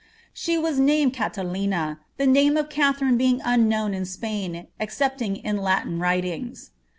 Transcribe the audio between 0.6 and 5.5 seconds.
named Catalina, the name of Katharine being unknown in Spain, excepting